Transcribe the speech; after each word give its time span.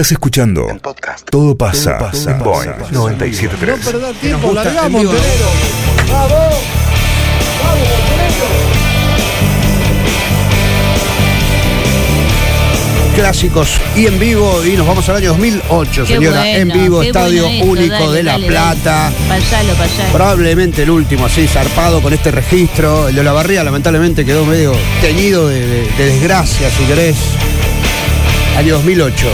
Estás 0.00 0.12
escuchando 0.12 0.66
podcast. 0.80 1.28
Todo 1.28 1.54
pasa, 1.58 1.98
pasa. 1.98 2.38
No 2.90 3.00
973. 3.10 3.84
perder 3.84 4.14
tiempo, 4.14 4.50
largamos. 4.54 5.04
¡Vamos! 5.04 5.14
¡Vamos, 6.08 7.88
Montenegro! 7.90 8.46
Clásicos 13.14 13.68
y 13.94 14.06
en 14.06 14.18
vivo 14.18 14.64
y 14.64 14.70
nos 14.78 14.86
vamos 14.86 15.06
al 15.10 15.16
año 15.16 15.28
2008, 15.32 16.04
Qué 16.06 16.14
señora. 16.14 16.40
bueno, 16.40 16.56
en 16.56 16.68
vivo, 16.68 17.02
Estadio 17.02 17.42
bueno 17.42 17.54
esto, 17.58 17.66
Único 17.70 17.94
dale, 18.06 18.12
de 18.16 18.22
La 18.22 18.32
dale, 18.32 18.46
Plata. 18.46 19.12
dale. 19.28 19.42
Payalo. 19.42 19.74
Probablemente 20.14 20.82
el 20.84 20.90
último, 20.90 21.26
así 21.26 21.46
zarpado 21.46 22.00
con 22.00 22.14
este 22.14 22.30
registro. 22.30 23.08
El 23.08 23.16
de 23.16 23.22
la 23.22 23.32
barría 23.32 23.62
lamentablemente 23.64 24.24
quedó 24.24 24.46
medio 24.46 24.72
teñido 25.02 25.46
de, 25.46 25.60
de- 25.66 25.88
de 25.90 26.04
desgracia, 26.06 26.70
si 26.70 26.84
querés. 26.84 27.16
Año 28.56 28.74
2008. 28.76 29.26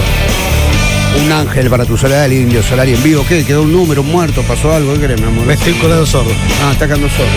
Un 1.25 1.33
ángel 1.33 1.71
para 1.71 1.85
tu 1.85 1.97
soledad, 1.97 2.27
el 2.27 2.35
indio 2.35 2.63
Solari 2.63 2.93
en 2.93 3.03
vivo. 3.03 3.25
¿Qué? 3.27 3.45
¿Quedó 3.45 3.63
un 3.63 3.73
número, 3.73 4.03
un 4.03 4.13
muerto? 4.13 4.43
¿Pasó 4.43 4.73
algo? 4.73 4.95
¿Qué 4.95 5.01
querés, 5.01 5.21
mi 5.21 5.27
amor? 5.27 5.47
Me 5.47 5.55
estoy 5.55 5.73
colando 5.75 6.05
sordo. 6.05 6.31
Ah, 6.63 6.73
está 6.73 6.87
quedando 6.87 7.09
solo. 7.09 7.29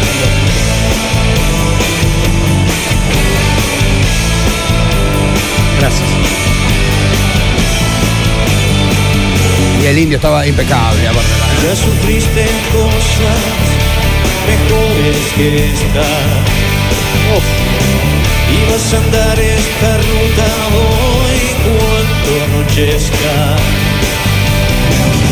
Gracias. 5.79 6.09
Y 9.81 9.85
el 9.85 9.97
indio 9.97 10.17
estaba 10.17 10.45
impecable, 10.45 11.07
aparte. 11.07 11.30
Ya 11.63 11.75
sufriste 11.75 12.45
cosas 12.73 13.41
mejores 14.45 15.17
que 15.35 15.66
esta. 15.66 16.05
Y 18.52 18.71
vas 18.71 18.93
a 18.93 18.97
andar 18.97 19.39
esta 19.39 19.97
ruta 19.97 20.45
hoy 20.75 20.98
anochezca. 22.43 23.55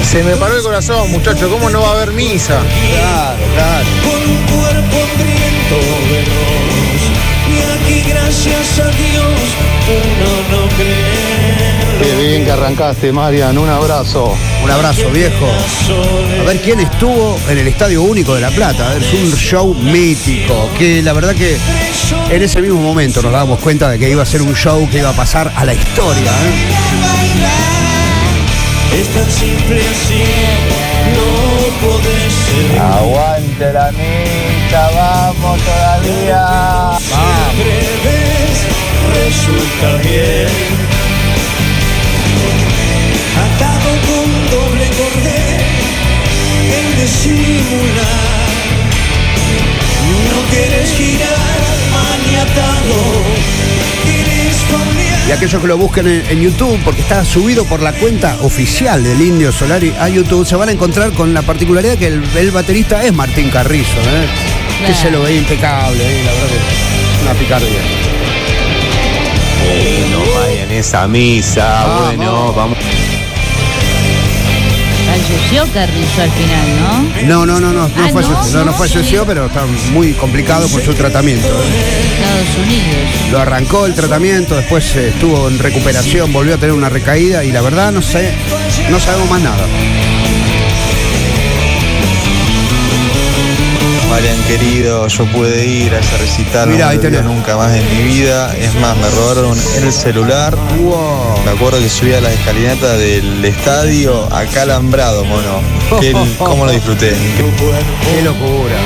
Se 0.10 0.24
me 0.24 0.36
paró 0.38 0.56
el 0.56 0.64
corazón, 0.64 1.12
muchacho. 1.12 1.50
¿Cómo 1.50 1.70
no 1.70 1.82
va 1.82 1.90
a 1.90 1.92
haber 1.96 2.12
misa? 2.12 2.62
Claro, 2.92 3.40
claro. 3.56 3.86
Con 4.04 4.22
un 4.30 4.42
cuerpo 4.46 4.98
hambriento 5.04 5.78
de 6.12 6.20
luz. 6.32 7.02
Y 7.52 7.58
aquí 7.74 8.10
gracias 8.10 8.80
a 8.80 8.90
Dios 8.90 9.68
uno 9.88 10.62
no 10.62 10.68
cree. 10.76 11.27
Qué 12.00 12.16
bien 12.16 12.46
que 12.46 12.52
arrancaste, 12.52 13.12
Marian. 13.12 13.58
Un 13.58 13.70
abrazo. 13.70 14.36
Un 14.64 14.70
abrazo, 14.70 15.10
viejo. 15.10 15.48
A 16.40 16.44
ver 16.44 16.62
quién 16.62 16.80
estuvo 16.80 17.40
en 17.50 17.58
el 17.58 17.68
Estadio 17.68 18.04
Único 18.04 18.36
de 18.36 18.42
La 18.42 18.52
Plata. 18.52 18.96
Es 18.96 19.14
un 19.14 19.32
show 19.36 19.74
mítico. 19.74 20.70
Que 20.78 21.02
la 21.02 21.14
verdad 21.14 21.34
que 21.36 21.58
en 22.30 22.44
ese 22.44 22.62
mismo 22.62 22.80
momento 22.82 23.22
nos 23.22 23.32
dábamos 23.32 23.60
cuenta 23.60 23.90
de 23.90 23.98
que 23.98 24.10
iba 24.10 24.22
a 24.22 24.26
ser 24.26 24.42
un 24.42 24.56
show 24.56 24.88
que 24.90 25.00
iba 25.00 25.10
a 25.10 25.14
pasar 25.14 25.52
a 25.56 25.66
la 25.66 25.74
historia. 25.74 26.32
¿eh? 26.32 26.98
Es 29.00 29.08
tan 29.10 29.30
simple 29.32 29.82
así, 29.82 30.24
no 31.16 31.88
podés 31.88 32.34
ser. 32.34 32.80
Aguante 32.80 33.74
la 33.74 33.92
misa, 33.92 34.90
vamos 34.96 35.60
todavía. 35.64 36.98
Resulta 39.14 39.96
bien. 40.04 40.87
Doble 45.18 45.30
cordel, 45.30 45.62
el 46.72 47.02
disimular. 47.02 48.38
No 50.32 50.42
quieres 50.50 50.94
girar, 50.94 51.60
maniatado, 51.92 52.96
quieres 54.04 54.56
familiar. 54.72 55.28
Y 55.28 55.32
aquellos 55.32 55.62
que 55.62 55.68
lo 55.68 55.78
busquen 55.78 56.08
en, 56.08 56.26
en 56.30 56.42
YouTube, 56.42 56.80
porque 56.84 57.02
está 57.02 57.26
subido 57.26 57.66
por 57.66 57.82
la 57.82 57.94
cuenta 57.94 58.38
oficial 58.42 59.04
del 59.04 59.22
Indio 59.22 59.52
Solari 59.52 59.94
a 60.00 60.10
YouTube, 60.10 60.46
se 60.46 60.56
van 60.56 60.70
a 60.70 60.72
encontrar 60.72 61.12
con 61.14 61.34
la 61.34 61.42
particularidad 61.42 61.98
que 61.98 62.08
el, 62.08 62.24
el 62.38 62.52
baterista 62.52 63.04
es 63.04 63.14
Martín 63.14 63.50
Carrizo. 63.50 64.00
¿eh? 64.00 64.28
Que 64.86 64.94
se 64.94 65.10
lo 65.10 65.24
ve 65.24 65.36
impecable, 65.36 66.04
¿eh? 66.04 66.24
la 66.24 66.32
verdad 66.34 66.48
que 66.50 67.24
una 67.24 67.34
picardía. 67.34 67.82
no 70.12 70.40
vayan 70.40 70.72
esa 70.72 71.08
misa, 71.08 72.06
bueno, 72.06 72.54
vamos. 72.54 72.78
Falleció 75.18 75.66
Carrizo 75.74 76.22
al 76.22 76.32
final, 76.32 77.26
¿no? 77.26 77.46
No, 77.46 77.46
no, 77.46 77.60
no, 77.60 77.74
no, 77.74 77.88
no 77.88 77.94
Ah, 77.98 78.10
falleció, 78.14 78.34
¿no? 78.54 78.60
no, 78.60 78.66
no 78.66 78.74
falleció, 78.74 79.26
pero 79.26 79.48
está 79.48 79.66
muy 79.92 80.14
complicado 80.14 80.68
por 80.70 80.82
su 80.84 80.94
tratamiento. 80.94 81.48
Estados 81.48 82.68
Unidos. 82.68 83.32
Lo 83.32 83.40
arrancó 83.40 83.88
el 83.88 83.96
tratamiento, 83.96 84.56
después 84.56 84.96
eh, 84.96 85.10
estuvo 85.10 85.48
en 85.50 85.58
recuperación, 85.58 86.32
volvió 86.32 86.54
a 86.54 86.58
tener 86.60 86.74
una 86.76 86.90
recaída 86.90 87.44
y 87.44 87.52
la 87.52 87.62
verdad 87.62 87.92
no 87.92 88.02
sé, 88.04 88.32
no 88.92 89.00
sabemos 89.00 89.28
más 89.30 89.42
nada. 89.42 89.66
Marian 94.18 94.42
querido, 94.48 95.08
yo 95.10 95.26
pude 95.28 95.64
ir 95.64 95.94
a 95.94 96.00
ese 96.00 96.18
recital, 96.18 96.70
Mirá, 96.70 96.92
no 96.96 97.02
me 97.12 97.22
nunca 97.22 97.56
más 97.56 97.72
en 97.76 97.86
mi 97.96 98.04
vida. 98.16 98.52
Es 98.58 98.74
más, 98.74 98.98
me 98.98 99.08
robaron 99.12 99.56
el 99.78 99.94
celular. 99.94 100.56
Wow. 100.80 101.44
Me 101.46 101.52
acuerdo 101.52 101.78
que 101.80 101.88
subí 101.88 102.14
a 102.14 102.20
la 102.22 102.34
escalinata 102.34 102.98
del 102.98 103.46
estadio 103.46 104.26
acá 104.34 104.64
alambrado, 104.64 105.24
mono. 105.24 105.62
Qué- 106.02 106.14
¿Cómo 106.40 106.66
lo 106.66 106.72
disfruté? 106.72 107.12
Qué 107.12 108.24
locura. 108.24 108.78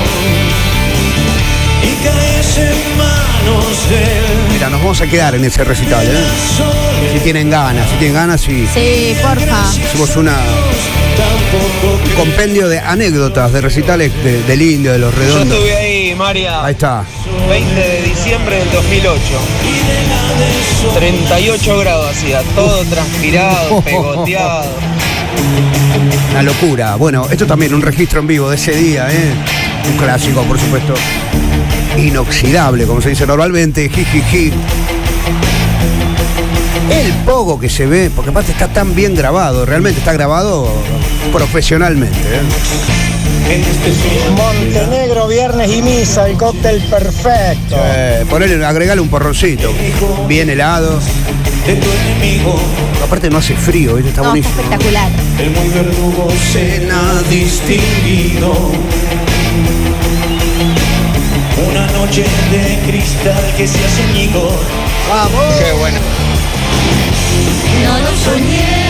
Mira, 4.51 4.69
nos 4.69 4.81
vamos 4.81 4.99
a 4.99 5.07
quedar 5.07 5.35
en 5.35 5.45
ese 5.45 5.63
recital, 5.63 6.05
¿eh? 6.05 6.25
Si 7.13 7.19
tienen 7.19 7.49
ganas, 7.49 7.89
si 7.89 7.95
tienen 7.95 8.15
ganas 8.15 8.47
y 8.49 8.67
Sí, 8.67 9.15
porfa. 9.21 9.61
hacemos 9.69 10.13
una 10.17 10.35
un 11.53 12.15
compendio 12.15 12.67
de 12.69 12.79
anécdotas 12.79 13.51
de 13.51 13.61
recitales 13.61 14.11
de- 14.23 14.41
del 14.43 14.61
indio, 14.61 14.91
de 14.93 14.99
los 14.99 15.13
Yo 15.13 15.19
redondos. 15.19 15.57
estuve 15.57 15.75
ahí, 15.75 16.15
María, 16.15 16.63
Ahí 16.63 16.73
está. 16.73 17.03
20 17.49 17.75
de 17.75 18.01
diciembre 18.03 18.55
del 18.57 18.71
2008. 18.71 19.21
38 20.95 21.77
grados 21.79 22.09
hacía, 22.11 22.41
todo 22.55 22.83
transpirado, 22.85 23.81
pegoteado. 23.85 24.65
Una 26.31 26.43
locura. 26.43 26.95
Bueno, 26.95 27.27
esto 27.29 27.45
también, 27.45 27.73
un 27.73 27.81
registro 27.81 28.19
en 28.21 28.27
vivo 28.27 28.49
de 28.49 28.55
ese 28.55 28.71
día, 28.75 29.07
¿eh? 29.11 29.31
Un 29.91 29.97
clásico, 29.97 30.43
por 30.43 30.59
supuesto. 30.59 30.93
Inoxidable, 31.97 32.85
como 32.85 33.01
se 33.01 33.09
dice 33.09 33.25
normalmente. 33.27 33.89
Jijiji. 33.89 34.51
El 37.21 37.27
pogo 37.27 37.59
que 37.59 37.69
se 37.69 37.85
ve, 37.85 38.09
porque 38.15 38.31
aparte 38.31 38.51
está 38.51 38.67
tan 38.67 38.95
bien 38.95 39.13
grabado, 39.13 39.63
realmente 39.63 39.99
está 39.99 40.11
grabado 40.11 40.67
profesionalmente. 41.31 42.17
¿eh? 42.17 42.41
Montenegro, 44.35 45.27
viernes 45.27 45.71
y 45.71 45.83
misa, 45.83 46.27
el 46.27 46.35
cóctel 46.35 46.81
perfecto. 46.89 47.75
Eh, 47.77 48.25
ponele, 48.27 48.65
agregale 48.65 49.01
un 49.01 49.09
porroncito. 49.09 49.71
Bien 50.27 50.49
helado. 50.49 50.99
de 51.67 51.75
tu 51.75 51.87
enemigo. 51.91 52.59
Aparte 53.05 53.29
no 53.29 53.37
hace 53.37 53.55
frío, 53.55 53.99
está 53.99 54.21
No, 54.21 54.29
buenísimo. 54.29 54.55
espectacular. 54.59 55.09
El 55.37 55.51
muy 55.51 55.69
verdugo 55.69 56.27
cena 56.51 57.21
distinguido. 57.29 58.51
Una 61.69 61.85
noche 61.91 62.23
de 62.51 62.79
cristal 62.89 63.53
que 63.55 63.67
se 63.67 63.77
hace 63.85 64.03
añigo. 64.09 64.49
Qué 65.63 65.71
bueno. 65.73 65.99
No 67.83 67.99
lo 67.99 68.15
soñé. 68.17 68.81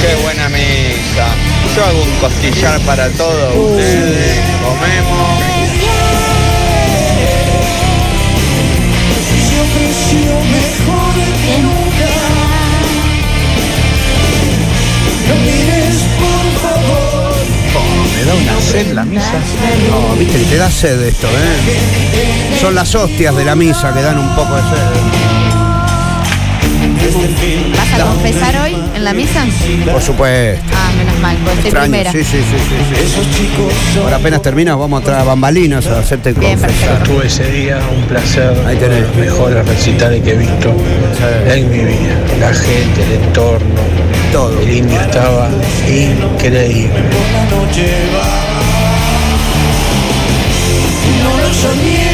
Qué 0.00 0.22
buena 0.22 0.48
misa. 0.48 1.26
Yo 1.74 1.84
hago 1.84 2.02
un 2.02 2.10
costillar 2.20 2.80
para 2.80 3.10
todos 3.10 3.54
ustedes. 3.54 4.40
Comemos. 4.62 5.55
Da 18.26 18.34
una 18.34 18.60
sed 18.60 18.92
la 18.92 19.04
misa. 19.04 19.32
No, 19.90 20.16
viste 20.16 20.38
te 20.50 20.56
da 20.56 20.70
sed 20.70 21.00
esto, 21.02 21.26
¿eh? 21.28 22.58
Son 22.60 22.74
las 22.74 22.94
hostias 22.94 23.34
de 23.36 23.44
la 23.44 23.54
misa 23.54 23.92
que 23.92 24.02
dan 24.02 24.18
un 24.18 24.34
poco 24.34 24.56
de 24.56 24.62
sed. 24.62 25.36
¿Vas 27.76 28.00
a 28.00 28.04
confesar 28.04 28.56
hoy 28.62 28.76
en 28.94 29.04
la 29.04 29.12
misa? 29.12 29.44
Por 29.90 30.02
supuesto. 30.02 30.64
Ah, 30.74 30.90
menos 30.98 31.18
mal, 31.20 31.36
pues 31.44 31.58
Extraño. 31.60 31.84
primera. 31.84 32.12
Sí, 32.12 32.24
sí, 32.24 32.38
sí, 32.38 32.56
sí. 32.68 33.04
Esos 33.04 33.30
chicos 33.30 33.72
Ahora 34.02 34.16
apenas 34.16 34.42
terminas, 34.42 34.76
vamos 34.76 35.02
a 35.02 35.04
traer 35.04 35.24
bambalinas 35.26 35.86
a 35.86 36.00
hacerte 36.00 36.32
Bien, 36.32 36.58
confesar. 36.58 37.02
Tuve 37.04 37.26
ese 37.26 37.50
día 37.50 37.78
un 37.96 38.02
placer. 38.06 38.52
Ahí 38.66 38.76
tenés. 38.76 39.02
Los 39.06 39.16
mejores 39.16 39.66
recitales 39.66 40.22
que 40.22 40.30
he 40.32 40.36
visto 40.36 40.74
en 41.48 41.70
mi 41.70 41.78
vida. 41.78 42.16
La 42.40 42.52
gente, 42.52 43.02
el 43.04 43.24
entorno. 43.24 43.80
Todo. 44.32 44.60
El 44.60 44.70
indio 44.70 45.00
estaba 45.00 45.48
increíble. 45.88 47.02
No 51.22 51.40
lo 51.40 51.54
soñé. 51.54 52.05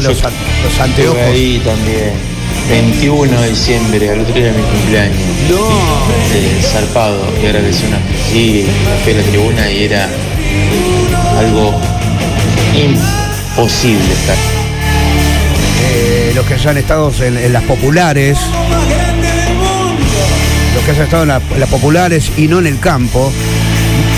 Los, 0.00 0.22
los 0.22 0.80
anteojos. 0.80 1.18
ahí 1.22 1.60
también. 1.64 2.12
21 2.70 3.40
de 3.40 3.48
diciembre, 3.50 4.10
al 4.10 4.20
otro 4.20 4.34
día 4.34 4.44
de 4.46 4.52
mi 4.52 4.62
cumpleaños. 4.62 5.16
No. 5.48 5.56
Eh, 6.34 6.60
zarpado, 6.62 7.18
y 7.42 7.46
ahora 7.46 7.60
que 7.60 7.72
suena 7.72 7.96
así, 8.26 8.66
fui 9.04 9.12
a 9.12 9.16
la 9.16 9.22
tribuna 9.22 9.70
y 9.70 9.84
era 9.84 10.08
algo 11.38 11.80
imposible 12.74 14.12
estar. 14.12 14.36
Eh, 15.94 16.32
los 16.34 16.44
que 16.46 16.54
hayan 16.54 16.76
estado 16.76 17.10
en, 17.22 17.36
en 17.38 17.52
las 17.52 17.62
populares, 17.64 18.38
los 20.74 20.84
que 20.84 20.90
hayan 20.90 21.04
estado 21.04 21.22
en, 21.22 21.28
la- 21.28 21.40
en 21.54 21.60
las 21.60 21.68
populares 21.68 22.30
y 22.36 22.48
no 22.48 22.58
en 22.58 22.66
el 22.66 22.78
campo, 22.80 23.32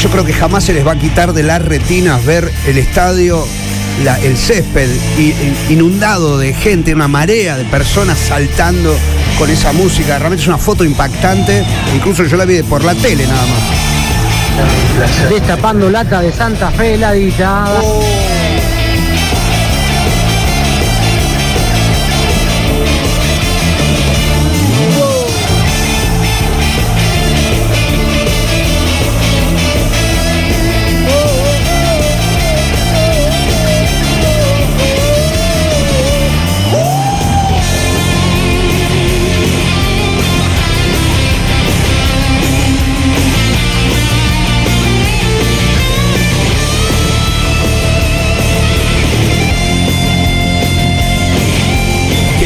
yo 0.02 0.08
creo 0.10 0.24
que 0.24 0.32
jamás 0.32 0.64
se 0.64 0.72
les 0.72 0.86
va 0.86 0.92
a 0.92 0.98
quitar 0.98 1.32
de 1.32 1.42
las 1.42 1.62
retinas 1.62 2.24
ver 2.24 2.50
el 2.66 2.78
estadio, 2.78 3.46
la- 4.04 4.18
el 4.20 4.36
césped 4.36 4.88
inundado 5.68 6.38
de 6.38 6.52
gente, 6.54 6.94
una 6.94 7.08
marea 7.08 7.56
de 7.56 7.64
personas 7.64 8.18
saltando 8.18 8.96
con 9.38 9.50
esa 9.50 9.72
música. 9.72 10.18
Realmente 10.18 10.42
es 10.42 10.48
una 10.48 10.58
foto 10.58 10.84
impactante, 10.84 11.64
incluso 11.94 12.24
yo 12.24 12.36
la 12.36 12.44
vi 12.44 12.62
por 12.62 12.84
la 12.84 12.94
tele 12.94 13.26
nada 13.26 13.42
más. 13.42 15.30
Destapando 15.30 15.88
lata 15.90 16.20
de 16.20 16.32
Santa 16.32 16.70
Fe 16.70 16.94
heladita. 16.94 17.64
Qué 17.80 18.39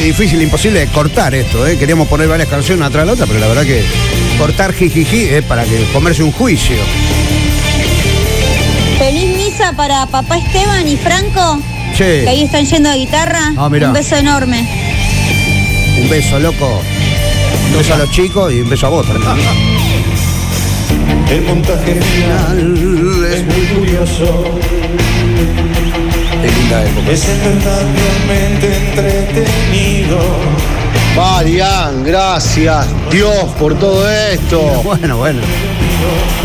difícil, 0.05 0.41
imposible 0.43 0.81
de 0.81 0.89
cortar 0.89 1.35
esto, 1.35 1.67
¿eh? 1.67 1.79
Queríamos 1.79 2.07
poner 2.09 2.29
varias 2.29 2.49
canciones 2.49 2.81
una 2.81 2.91
tras 2.91 3.07
la 3.07 3.15
otra, 3.15 3.27
pero 3.27 3.41
la 3.41 3.49
verdad 3.49 3.65
que 3.65 3.83
cortar 4.39 4.73
jijiji 4.75 5.25
es 5.25 5.43
para 5.45 5.65
que 5.65 5.85
comerse 5.93 6.23
un 6.23 6.31
juicio. 6.33 6.77
Feliz 8.99 9.37
misa 9.37 9.73
para 9.73 10.07
papá 10.07 10.39
Esteban 10.39 10.87
y 10.87 10.97
Franco, 10.97 11.61
que 11.97 12.29
ahí 12.29 12.43
están 12.43 12.67
yendo 12.67 12.91
a 12.91 12.95
guitarra. 12.95 13.53
Ah, 13.57 13.69
mirá. 13.71 13.89
Un 13.89 13.95
beso 13.95 14.17
enorme. 14.17 14.69
un 16.01 16.09
beso, 16.09 16.39
loco. 16.39 16.83
Un 17.71 17.79
beso 17.79 17.95
a 17.95 17.99
los 17.99 18.11
chicos 18.11 18.53
y 18.53 18.61
un 18.61 18.69
beso 18.69 18.87
a 18.87 18.91
vos 18.91 19.07
también. 19.07 19.25
El 21.31 21.43
montaje 21.43 21.95
final 21.95 23.25
es 23.33 23.45
muy 23.45 23.67
curioso. 23.79 24.45
Linda 26.83 26.91
época. 27.01 27.13
Es 27.13 27.25
entretenido. 28.95 30.19
Marian, 31.17 32.03
gracias 32.05 32.87
Dios 33.11 33.33
por 33.59 33.79
todo 33.79 34.11
esto. 34.11 34.61
Bueno, 34.85 35.17
bueno. 35.19 35.41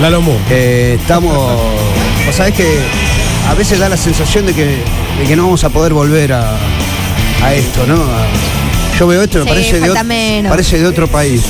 La 0.01 0.09
Lomo. 0.09 0.37
Eh, 0.49 0.97
estamos. 0.99 1.33
Vos 2.25 2.35
sabés 2.35 2.53
que 2.53 2.79
a 3.49 3.53
veces 3.55 3.79
da 3.79 3.89
la 3.89 3.97
sensación 3.97 4.45
de 4.45 4.53
que, 4.53 4.65
de 4.65 5.25
que 5.27 5.35
no 5.35 5.43
vamos 5.45 5.63
a 5.63 5.69
poder 5.69 5.93
volver 5.93 6.33
a, 6.33 6.51
a 7.43 7.53
esto, 7.53 7.85
¿no? 7.87 7.95
A- 7.95 8.27
yo 8.99 9.07
veo 9.07 9.23
esto, 9.23 9.39
me 9.45 9.45
Sí, 9.63 9.71
de, 9.79 9.87
parece 10.49 10.77
de 10.77 10.85
otro 10.85 11.07
país, 11.07 11.41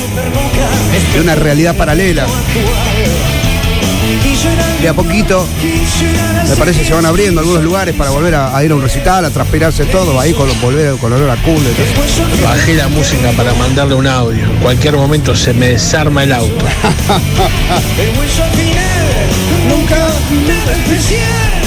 de 1.14 1.20
una 1.20 1.34
realidad 1.34 1.76
paralela. 1.76 2.24
De 4.80 4.88
a 4.88 4.94
poquito, 4.94 5.46
me 6.48 6.56
parece 6.56 6.80
que 6.80 6.86
se 6.86 6.94
van 6.94 7.04
abriendo 7.04 7.40
algunos 7.40 7.62
lugares 7.62 7.94
para 7.94 8.10
volver 8.10 8.34
a, 8.34 8.56
a 8.56 8.64
ir 8.64 8.70
a 8.72 8.74
un 8.74 8.82
recital, 8.82 9.24
a 9.24 9.30
transpirarse 9.30 9.84
todo, 9.84 10.18
ahí 10.18 10.32
con, 10.32 10.48
volver 10.62 10.96
con 10.96 11.12
olor 11.12 11.28
a 11.28 11.36
culo. 11.42 11.68
Bajé 12.42 12.74
la 12.74 12.88
música 12.88 13.30
para 13.36 13.52
mandarle 13.54 13.94
un 13.94 14.06
audio. 14.06 14.44
En 14.44 14.56
cualquier 14.56 14.96
momento 14.96 15.36
se 15.36 15.52
me 15.52 15.68
desarma 15.68 16.24
el 16.24 16.32
auto. 16.32 16.64
El 17.98 18.18
hueso 18.18 18.42
al 18.42 18.50
final 18.52 19.00
nunca 19.68 19.96
nada 20.48 20.72
especial. 20.72 21.60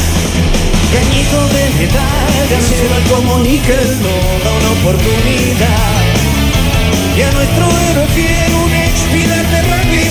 Cañito 0.93 1.47
de 1.49 1.69
metal, 1.79 2.49
de 2.49 2.55
acero 2.55 2.97
como 3.09 3.39
níquel, 3.39 4.01
no 4.01 4.15
da 4.43 4.51
una 4.59 4.71
oportunidad. 4.79 6.01
Y 7.15 7.21
a 7.21 7.31
nuestro 7.31 7.65
héroe 7.89 8.07
fiel, 8.15 8.53
un 8.55 8.73
ex 8.73 8.95
de 9.51 9.61
rugby, 9.61 10.09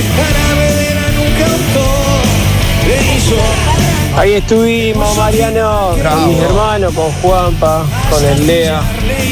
Ahí 4.16 4.34
estuvimos, 4.34 5.16
Mariano, 5.16 5.96
Bravo. 5.96 6.20
con 6.20 6.28
mis 6.28 6.38
hermanos, 6.42 6.94
con 6.94 7.10
Juanpa, 7.12 7.84
con 8.10 8.24
el 8.24 8.46
Lea, 8.46 8.82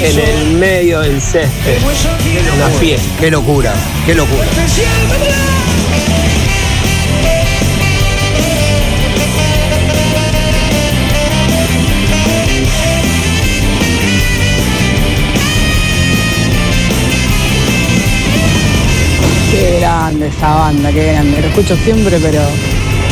en 0.02 0.19
el 0.19 0.47
medio 0.55 1.00
del 1.00 1.20
césped. 1.20 1.79
Una 2.56 2.69
fiesta. 2.79 3.08
Qué 3.20 3.31
locura, 3.31 3.75
qué 4.06 4.14
locura. 4.14 4.47
Qué 19.52 19.81
grande 19.81 20.29
esa 20.29 20.55
banda, 20.55 20.91
qué 20.91 21.12
grande. 21.12 21.43
Lo 21.43 21.49
escucho 21.49 21.76
siempre, 21.85 22.19
pero 22.19 22.41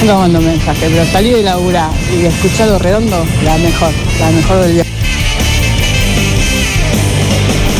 nunca 0.00 0.16
mando 0.16 0.40
mensaje. 0.40 0.86
Pero 0.88 1.04
salí 1.06 1.30
de 1.30 1.42
laburar 1.42 1.90
y 2.12 2.26
escucharlo 2.26 2.78
redondo, 2.78 3.24
la 3.44 3.56
mejor, 3.58 3.90
la 4.20 4.30
mejor 4.30 4.60
del 4.62 4.74
día. 4.74 4.84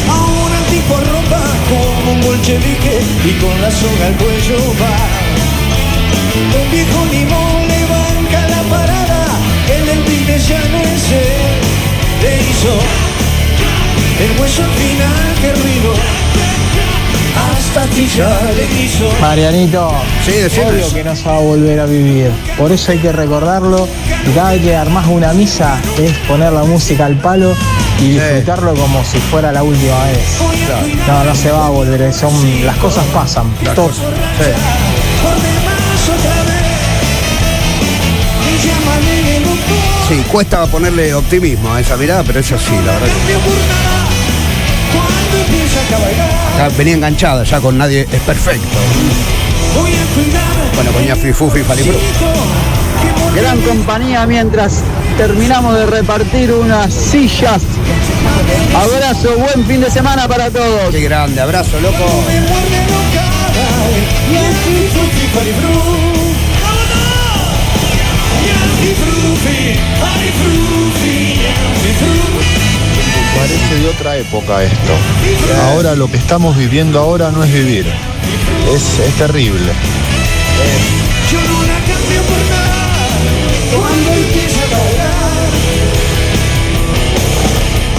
Ahora 0.09 0.59
el 0.59 0.65
tipo 0.75 0.97
ropa 0.97 1.43
como 1.69 2.13
un 2.13 2.21
bolchevique 2.21 3.01
y 3.25 3.33
con 3.41 3.63
la 3.63 3.71
soga 3.71 4.07
al 4.07 4.17
cuello 4.17 4.59
va. 4.81 4.97
Un 6.61 6.71
viejo 6.71 7.05
limón 7.13 7.69
le 7.69 7.81
banca 7.87 8.49
la 8.49 8.63
parada, 8.71 9.27
el 9.77 9.89
empine 9.89 10.39
ya 10.39 10.61
no 10.71 10.79
es 10.79 11.13
él. 11.13 11.59
Le 12.23 12.51
hizo 12.51 12.75
el 14.21 14.41
hueso 14.41 14.65
al 14.65 14.71
final 14.71 15.35
que 15.41 15.53
ruido. 15.53 15.95
Marianito, 19.21 19.93
Sí, 20.25 20.61
obvio 20.61 20.93
que 20.95 21.05
no 21.05 21.15
se 21.17 21.25
va 21.25 21.37
a 21.37 21.41
volver 21.41 21.81
a 21.81 21.87
vivir. 21.87 22.31
Por 22.57 22.73
eso 22.73 22.93
hay 22.93 22.99
que 22.99 23.13
recordarlo. 23.13 23.89
Y 24.27 24.31
cada 24.35 24.53
vez 24.53 24.63
que 24.63 24.75
armás 24.77 25.07
una 25.07 25.33
misa 25.33 25.79
es 25.99 26.13
poner 26.29 26.53
la 26.53 26.65
música 26.65 27.07
al 27.07 27.15
palo 27.17 27.55
y 28.01 28.11
disfrutarlo 28.11 28.75
como 28.75 29.05
si 29.05 29.19
fuera 29.19 29.53
la 29.53 29.63
última 29.63 30.05
vez. 30.05 30.19
No, 31.07 31.25
no 31.25 31.35
se 31.35 31.51
va 31.51 31.67
a 31.67 31.71
volver. 31.71 32.13
Son, 32.13 32.33
las 32.65 32.77
cosas 32.77 33.05
pasan. 33.15 33.47
Todo- 33.75 33.91
llámale 38.65 39.37
el 39.37 39.45
doctor. 39.45 39.77
Sí, 40.09 40.25
cuesta 40.33 40.67
ponerle 40.67 41.15
optimismo 41.15 41.73
a 41.73 41.81
esa 41.81 41.97
mirada, 41.97 42.23
pero 42.25 42.41
es 42.41 42.51
así, 42.51 42.73
la 42.85 42.93
verdad. 42.93 43.09
Ya 46.57 46.69
venía 46.77 46.95
enganchada 46.95 47.45
ya 47.45 47.61
con 47.61 47.79
nadie 47.79 48.07
es 48.11 48.21
perfecto. 48.23 48.79
Voy 49.75 49.91
a 49.91 50.05
cuidar. 50.15 50.75
Bueno, 50.75 50.91
ponía 50.93 51.17
Free 51.17 51.33
Fufi, 51.33 51.61
Falipro. 51.61 51.99
Gran 53.35 53.61
compañía 53.61 54.27
mientras 54.27 54.83
terminamos 55.17 55.75
de 55.77 55.87
repartir 55.87 56.53
unas 56.53 56.93
sillas. 56.93 57.63
Abrazo, 58.75 59.37
buen 59.37 59.67
fin 59.67 59.81
de 59.81 59.91
semana 59.91 60.27
para 60.27 60.51
todos. 60.51 60.91
Qué 60.91 61.01
grande, 61.01 61.41
abrazo, 61.41 61.79
loco. 61.81 62.05
Parece 73.39 73.75
de 73.77 73.89
otra 73.89 74.17
época 74.17 74.65
esto. 74.65 74.93
Ahora 75.71 75.95
lo 75.95 76.11
que 76.11 76.17
estamos 76.17 76.57
viviendo 76.57 76.99
ahora 76.99 77.31
no 77.31 77.45
es 77.45 77.53
vivir. 77.53 77.87
Es, 78.75 78.99
es 78.99 79.15
terrible. 79.15 79.73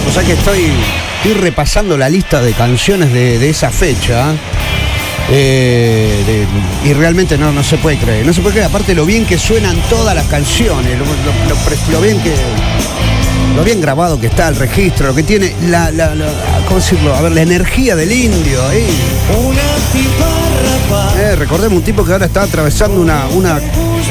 O 0.06 0.12
sea 0.12 0.24
que 0.24 0.32
estoy, 0.32 0.72
repasando 1.40 1.96
la 1.96 2.08
lista 2.08 2.42
de 2.42 2.52
canciones 2.52 3.12
de, 3.12 3.48
esa 3.48 3.70
fecha. 3.70 4.34
eh, 5.30 6.44
y 6.84 6.92
realmente 6.92 7.38
no, 7.38 7.50
no 7.50 7.62
se 7.62 7.78
puede 7.78 7.96
creer. 7.96 8.26
No 8.26 8.34
se 8.34 8.42
puede 8.42 8.54
creer, 8.54 8.66
aparte 8.66 8.94
lo 8.94 9.06
bien 9.06 9.24
que 9.24 9.38
suenan 9.38 9.76
todas 9.88 10.14
las 10.14 10.26
canciones, 10.26 10.98
lo 10.98 12.00
bien 12.02 12.20
que. 12.20 12.34
Lo 13.60 13.64
bien 13.66 13.80
grabado 13.82 14.18
que 14.18 14.28
está 14.28 14.48
el 14.48 14.56
registro, 14.56 15.08
lo 15.08 15.14
que 15.14 15.22
tiene, 15.22 15.54
la, 15.68 15.90
la, 15.90 16.14
la- 16.14 16.32
¿cómo 16.66 16.80
decirlo? 16.80 17.14
A 17.14 17.20
ver, 17.20 17.32
la 17.32 17.42
energía 17.42 17.94
del 17.94 18.10
indio 18.10 18.66
ahí. 18.68 18.86
Eh, 21.18 21.36
recordemos 21.36 21.76
un 21.76 21.84
tipo 21.84 22.02
que 22.02 22.12
ahora 22.12 22.24
está 22.24 22.42
atravesando 22.44 22.98
una, 22.98 23.26
una 23.34 23.60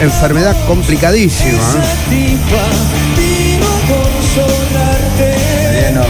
enfermedad 0.01 0.55
complicadísima. 0.67 1.57
¿eh? 2.11 2.37
Mariano, 5.65 6.01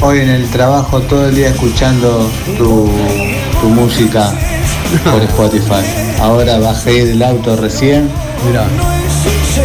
hoy 0.00 0.20
en 0.20 0.30
el 0.30 0.48
trabajo 0.48 1.00
todo 1.02 1.28
el 1.28 1.34
día 1.34 1.48
escuchando 1.50 2.30
tu, 2.56 2.88
tu 3.60 3.68
música 3.68 4.32
por 5.12 5.20
Spotify. 5.22 5.84
Ahora 6.18 6.58
bajé 6.58 7.04
del 7.04 7.22
auto 7.22 7.56
recién, 7.56 8.08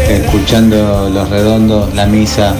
escuchando 0.09 1.09
los 1.09 1.29
redondos, 1.29 1.93
la 1.93 2.05
misa. 2.07 2.53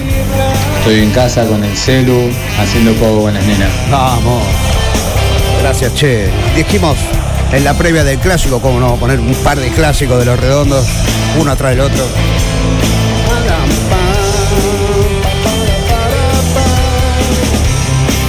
Estoy 0.86 1.02
en 1.02 1.10
casa 1.10 1.48
con 1.48 1.64
el 1.64 1.76
celu, 1.76 2.30
haciendo 2.60 2.94
poco 2.94 3.22
buenas 3.22 3.44
nenas. 3.44 3.72
Vamos. 3.90 4.44
Gracias, 5.60 5.96
che. 5.96 6.30
Dijimos 6.56 6.96
en 7.52 7.64
la 7.64 7.74
previa 7.74 8.04
del 8.04 8.20
clásico, 8.20 8.62
cómo 8.62 8.80
no, 8.80 8.96
poner 8.98 9.20
un 9.20 9.34
par 9.44 9.60
de 9.60 9.70
clásicos 9.70 10.20
de 10.20 10.26
los 10.26 10.40
redondos, 10.40 10.86
uno 11.42 11.52
atrás 11.54 11.72
del 11.72 11.80
otro. 11.80 12.04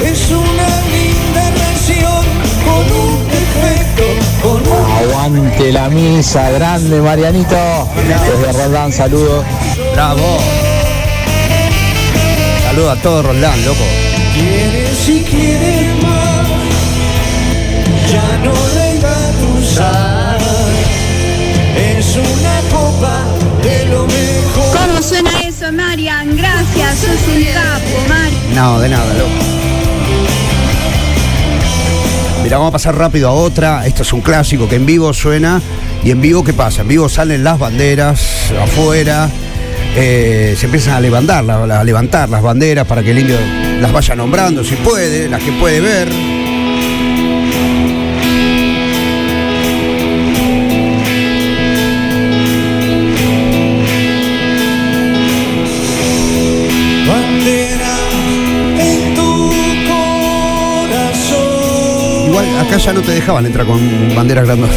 Es 0.02 0.30
una 0.30 0.80
linda 0.94 1.52
canción 1.60 2.24
con 2.64 2.90
un 2.90 3.28
defecto, 3.28 4.02
con 4.42 4.66
un 4.66 4.90
Aguante 4.96 5.72
la 5.72 5.90
misa, 5.90 6.48
grande 6.52 7.02
Marianito. 7.02 7.54
Desde 7.96 8.52
Roldán, 8.52 8.90
saludos. 8.94 9.44
Bravo. 9.92 10.38
Saludo 12.76 12.90
a 12.90 12.96
todo 12.96 13.22
Roldán, 13.22 13.64
loco. 13.64 13.80
Quieres 14.34 15.08
y 15.08 15.22
quieres 15.22 16.02
más, 16.02 16.46
ya 18.12 18.36
no 18.44 18.52
deja 18.52 19.16
tu 19.40 19.64
sal. 19.64 20.38
Es 21.74 22.16
una 22.16 22.60
copa 22.70 23.24
de 23.62 23.86
lo 23.86 24.06
mejor. 24.06 24.76
¿Cómo 24.78 25.02
suena 25.02 25.30
eso, 25.48 25.72
Marian? 25.72 26.36
Gracias, 26.36 26.98
sos 26.98 27.34
un 27.34 27.44
capo, 27.44 28.08
Marian. 28.10 28.54
No, 28.54 28.78
de 28.78 28.90
nada, 28.90 29.14
loco. 29.14 29.30
Mira, 32.42 32.58
vamos 32.58 32.68
a 32.68 32.72
pasar 32.72 32.94
rápido 32.94 33.30
a 33.30 33.32
otra. 33.32 33.86
Esto 33.86 34.02
es 34.02 34.12
un 34.12 34.20
clásico 34.20 34.68
que 34.68 34.76
en 34.76 34.84
vivo 34.84 35.14
suena. 35.14 35.62
¿Y 36.04 36.10
en 36.10 36.20
vivo 36.20 36.44
qué 36.44 36.52
pasa? 36.52 36.82
En 36.82 36.88
vivo 36.88 37.08
salen 37.08 37.42
las 37.42 37.58
banderas 37.58 38.52
afuera. 38.62 39.30
Eh, 39.98 40.54
se 40.58 40.66
empiezan 40.66 40.94
a 40.94 41.00
levantar, 41.00 41.42
a 41.50 41.82
levantar 41.82 42.28
las 42.28 42.42
banderas 42.42 42.86
para 42.86 43.02
que 43.02 43.12
el 43.12 43.18
indio 43.18 43.38
las 43.80 43.90
vaya 43.90 44.14
nombrando, 44.14 44.62
si 44.62 44.76
puede, 44.76 45.26
las 45.26 45.42
que 45.42 45.52
puede 45.52 45.80
ver. 45.80 46.08
Igual 62.26 62.58
acá 62.58 62.76
ya 62.76 62.92
no 62.92 63.00
te 63.00 63.12
dejaban 63.12 63.46
entrar 63.46 63.64
con 63.66 64.14
banderas 64.14 64.44
grandes. 64.44 64.70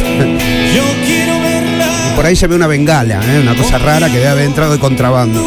Por 2.20 2.26
ahí 2.26 2.36
se 2.36 2.46
ve 2.46 2.54
una 2.54 2.66
bengala, 2.66 3.18
¿eh? 3.34 3.40
una 3.40 3.56
cosa 3.56 3.78
rara 3.78 4.08
que 4.08 4.18
debe 4.18 4.28
haber 4.28 4.44
entrado 4.44 4.72
de 4.72 4.78
contrabando. 4.78 5.42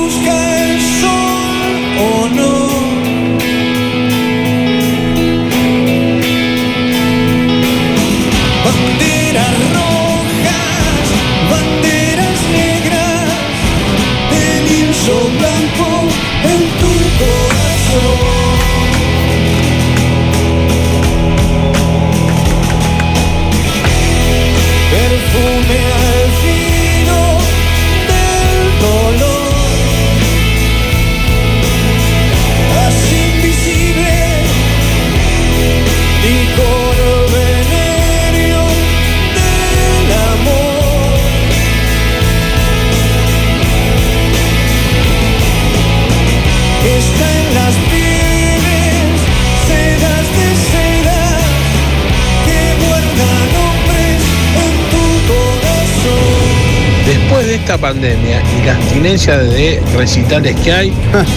Pandemia 57.87 58.41
y 58.61 58.65
la 58.65 58.75
abstinencia 58.77 59.37
de 59.37 59.81
recitales 59.97 60.55
que 60.63 60.71
hay, 60.71 60.93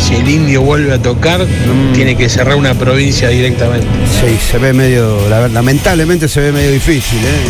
si 0.06 0.14
el 0.14 0.28
indio 0.28 0.62
vuelve 0.62 0.92
a 0.94 1.02
tocar, 1.02 1.44
tiene 1.92 2.16
que 2.16 2.28
cerrar 2.28 2.54
una 2.54 2.72
provincia 2.74 3.28
directamente. 3.30 3.84
Sí, 4.20 4.38
se 4.52 4.58
ve 4.58 4.72
medio, 4.72 5.28
la 5.28 5.48
lamentablemente 5.48 6.28
se 6.28 6.40
ve 6.40 6.52
medio 6.52 6.70
difícil, 6.70 7.18
¿eh? 7.18 7.42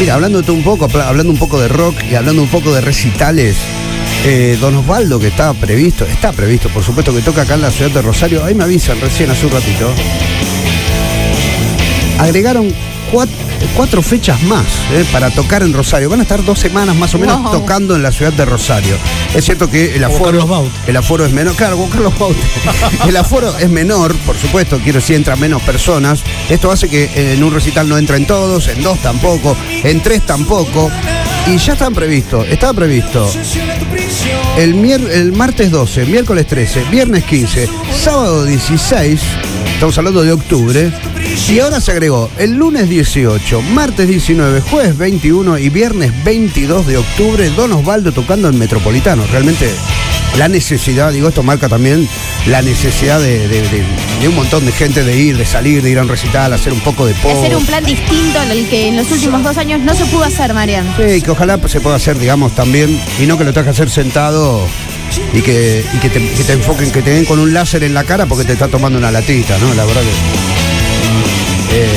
Mira, 0.00 0.14
hablando 0.14 0.42
un 0.52 0.62
poco, 0.62 0.86
habla- 0.86 1.08
hablando 1.08 1.32
un 1.34 1.38
poco 1.38 1.60
de 1.60 1.68
rock 1.68 1.96
y 2.10 2.14
hablando 2.14 2.40
un 2.40 2.48
poco 2.48 2.72
de 2.72 2.80
recitales, 2.80 3.56
eh, 4.24 4.56
Don 4.58 4.74
Osvaldo, 4.76 5.20
que 5.20 5.26
estaba 5.28 5.52
previsto, 5.52 6.06
está 6.06 6.32
previsto, 6.32 6.70
por 6.70 6.82
supuesto, 6.82 7.14
que 7.14 7.20
toca 7.20 7.42
acá 7.42 7.54
en 7.56 7.60
la 7.62 7.70
ciudad 7.70 7.90
de 7.90 8.00
Rosario, 8.00 8.42
ahí 8.42 8.54
me 8.54 8.64
avisan 8.64 8.98
recién 9.02 9.30
hace 9.30 9.44
un 9.44 9.52
ratito, 9.52 9.92
agregaron 12.18 12.72
cuat- 13.12 13.28
cuatro, 13.78 14.02
fechas 14.02 14.42
más 14.42 14.66
eh, 14.90 15.04
para 15.12 15.30
tocar 15.30 15.62
en 15.62 15.72
Rosario. 15.72 16.10
Van 16.10 16.18
a 16.18 16.24
estar 16.24 16.44
dos 16.44 16.58
semanas 16.58 16.96
más 16.96 17.14
o 17.14 17.18
menos 17.18 17.40
Wow. 17.40 17.52
tocando 17.52 17.94
en 17.94 18.02
la 18.02 18.10
ciudad 18.10 18.32
de 18.32 18.44
Rosario. 18.44 18.96
Es 19.36 19.44
cierto 19.44 19.70
que 19.70 19.94
el 19.94 20.02
aforo, 20.02 20.68
el 20.84 20.96
aforo 20.96 21.24
es 21.24 21.32
menor. 21.32 21.54
Claro, 21.54 21.88
Carlos 21.88 22.18
Baute. 22.18 22.40
el 23.08 23.16
aforo 23.16 23.56
es 23.56 23.70
menor, 23.70 24.16
por 24.26 24.36
supuesto, 24.36 24.80
quiero 24.82 24.98
decir, 24.98 25.14
entran 25.14 25.38
menos 25.38 25.62
personas. 25.62 26.24
Esto 26.48 26.72
hace 26.72 26.88
que 26.88 27.32
en 27.34 27.44
un 27.44 27.54
recital 27.54 27.88
no 27.88 27.96
entren 27.96 28.26
todos, 28.26 28.66
en 28.66 28.82
dos 28.82 28.98
tampoco, 28.98 29.56
en 29.84 30.02
tres 30.02 30.26
tampoco. 30.26 30.90
Y 31.46 31.56
ya 31.56 31.74
están 31.74 31.94
previstos, 31.94 32.48
está 32.48 32.74
previsto 32.74 33.30
el, 34.58 35.32
martes 35.32 35.70
12, 35.70 36.06
miércoles 36.06 36.46
13, 36.46 36.84
viernes 36.90 37.22
15, 37.24 37.68
sábado 38.02 38.44
16, 38.44 39.20
estamos 39.74 39.96
hablando 39.98 40.22
de 40.22 40.32
octubre, 40.32 40.92
y 41.48 41.60
ahora 41.60 41.80
se 41.80 41.92
agregó 41.92 42.28
el 42.38 42.54
lunes 42.54 42.88
18, 42.88 43.62
martes 43.62 44.08
19, 44.08 44.60
jueves 44.62 44.98
21 44.98 45.58
y 45.58 45.68
viernes 45.68 46.12
22 46.24 46.88
de 46.88 46.96
octubre, 46.96 47.48
Don 47.50 47.72
Osvaldo 47.72 48.10
tocando 48.10 48.48
en 48.48 48.58
Metropolitano. 48.58 49.24
Realmente 49.30 49.70
la 50.36 50.48
necesidad, 50.48 51.12
digo, 51.12 51.28
esto 51.28 51.44
marca 51.44 51.68
también 51.68 52.08
la 52.46 52.60
necesidad 52.60 53.20
de- 53.20 53.46
de 54.20 54.28
un 54.28 54.34
montón 54.34 54.66
de 54.66 54.72
gente 54.72 55.04
de 55.04 55.16
ir, 55.16 55.36
de 55.38 55.46
salir, 55.46 55.80
de 55.82 55.90
ir 55.90 55.98
a 55.98 56.02
un 56.02 56.08
recital, 56.08 56.52
hacer 56.52 56.72
un 56.72 56.80
poco 56.80 57.06
de 57.06 57.12
De 57.14 57.20
pop. 57.20 57.32
hacer 57.38 57.54
un 57.56 57.64
plan 57.64 57.84
distinto 57.84 58.40
al 58.40 58.68
que 58.68 58.88
en 58.88 58.96
los 58.96 59.10
últimos 59.12 59.42
dos 59.44 59.56
años 59.58 59.80
no 59.80 59.94
se 59.94 60.04
pudo 60.06 60.24
hacer, 60.24 60.52
Marian. 60.54 60.86
Sí, 60.96 61.22
que 61.22 61.30
ojalá 61.30 61.58
pues, 61.58 61.72
se 61.72 61.80
pueda 61.80 61.96
hacer, 61.96 62.18
digamos, 62.18 62.52
también, 62.54 63.00
y 63.20 63.26
no 63.26 63.38
que 63.38 63.44
lo 63.44 63.52
tengas 63.52 63.66
que 63.66 63.82
hacer 63.82 63.90
sentado 63.90 64.66
y 65.32 65.40
que, 65.40 65.84
y 65.94 65.98
que, 65.98 66.08
te, 66.10 66.20
que 66.32 66.44
te 66.44 66.52
enfoquen, 66.54 66.90
que 66.90 67.02
te 67.02 67.10
den 67.10 67.24
con 67.24 67.38
un 67.38 67.52
láser 67.54 67.84
en 67.84 67.94
la 67.94 68.02
cara 68.04 68.26
porque 68.26 68.44
te 68.44 68.54
está 68.54 68.66
tomando 68.68 68.98
una 68.98 69.10
latita, 69.12 69.56
¿no? 69.58 69.72
La 69.74 69.84
verdad 69.84 70.02
que 70.02 71.76
eh, 71.76 71.88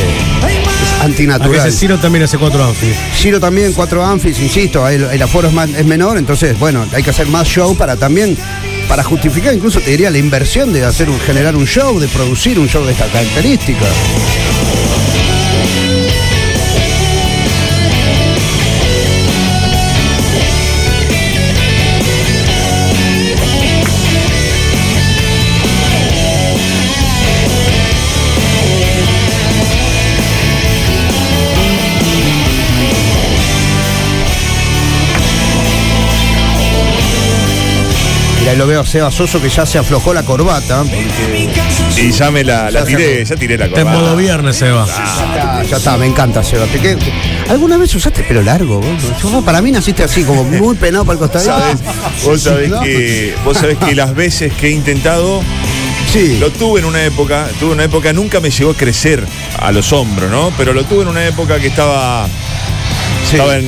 es 0.97 1.01
antinatural. 1.03 1.67
Ese 1.67 1.77
Ciro 1.77 1.97
también 1.97 2.23
hace 2.23 2.37
cuatro 2.37 2.63
anfis. 2.63 2.95
Ciro 3.15 3.39
también, 3.39 3.73
cuatro 3.73 4.05
anfis, 4.05 4.39
insisto, 4.39 4.87
el, 4.87 5.03
el 5.05 5.21
aforo 5.21 5.47
es, 5.47 5.53
más- 5.53 5.69
es 5.69 5.85
menor, 5.85 6.17
entonces, 6.17 6.57
bueno, 6.59 6.85
hay 6.93 7.01
que 7.03 7.09
hacer 7.09 7.27
más 7.27 7.47
show 7.47 7.75
para 7.75 7.95
también, 7.95 8.37
para 8.91 9.03
justificar, 9.05 9.53
incluso 9.53 9.79
te 9.79 9.91
diría, 9.91 10.09
la 10.09 10.17
inversión 10.17 10.73
de 10.73 10.83
hacer 10.83 11.09
un, 11.09 11.17
generar 11.21 11.55
un 11.55 11.65
show, 11.65 11.97
de 11.97 12.09
producir 12.09 12.59
un 12.59 12.67
show 12.67 12.83
de 12.83 12.91
esta 12.91 13.07
característica. 13.07 13.85
Ahí 38.51 38.57
lo 38.57 38.67
veo 38.67 38.81
a 38.81 38.85
Seba 38.85 39.09
Soso 39.11 39.41
que 39.41 39.49
ya 39.49 39.65
se 39.65 39.77
aflojó 39.77 40.13
la 40.13 40.23
corbata. 40.23 40.83
Porque 40.83 41.49
Y 42.01 42.11
ya 42.11 42.31
me 42.31 42.43
la, 42.43 42.69
la 42.71 42.81
Ya 42.81 42.85
tiré, 42.85 43.25
ya 43.25 43.35
tiré 43.35 43.57
la 43.57 43.65
Está 43.65 43.79
en 43.81 43.85
corbata. 43.87 44.03
modo 44.05 44.15
viernes, 44.17 44.55
Seba. 44.57 44.85
ya, 44.85 45.63
ya 45.69 45.77
está, 45.77 45.97
me 45.97 46.05
encanta 46.05 46.43
Seba. 46.43 46.65
¿Te 46.65 46.79
qué- 46.79 46.97
¿Alguna 47.49 47.77
vez 47.77 47.93
usaste 47.95 48.23
pelo 48.23 48.41
largo? 48.41 48.79
vos? 48.81 49.43
Para 49.43 49.61
mí 49.61 49.71
naciste 49.71 50.03
así, 50.03 50.23
como 50.23 50.43
muy 50.43 50.75
penado 50.75 51.05
para 51.05 51.13
el 51.13 51.19
costadito. 51.19 51.51
¿Sabes? 51.51 51.77
Vos 52.23 52.41
sabés 52.43 52.69
¿No? 52.69 52.81
que 52.81 53.35
vos 53.43 53.57
sabés 53.57 53.77
que 53.77 53.95
las 53.95 54.13
veces 54.15 54.53
que 54.53 54.67
he 54.67 54.71
intentado 54.71 55.41
Sí. 56.11 56.37
lo 56.39 56.49
tuve 56.51 56.81
en 56.81 56.85
una 56.85 57.03
época, 57.05 57.47
tuve 57.59 57.71
una 57.71 57.85
época 57.85 58.11
nunca 58.11 58.41
me 58.41 58.49
llegó 58.49 58.71
a 58.71 58.75
crecer 58.75 59.25
a 59.59 59.71
los 59.71 59.93
hombros, 59.93 60.29
¿no? 60.29 60.51
Pero 60.57 60.73
lo 60.73 60.83
tuve 60.83 61.03
en 61.03 61.07
una 61.07 61.25
época 61.25 61.57
que 61.59 61.67
estaba 61.67 62.27
Sí. 63.29 63.37
estaba 63.37 63.55
en 63.57 63.65